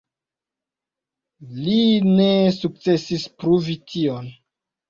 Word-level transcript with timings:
Li 1.59 1.77
ne 2.21 2.27
sukcesis 2.57 3.29
pruvi 3.43 3.77
tion. 3.93 4.35